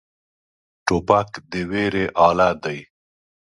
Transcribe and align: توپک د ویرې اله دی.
توپک 0.85 1.29
د 1.51 1.53
ویرې 1.69 2.05
اله 2.27 2.49
دی. 2.63 2.79